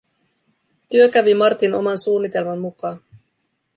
[0.89, 3.01] Työ kävi Martin oman suunnitelman mukaan.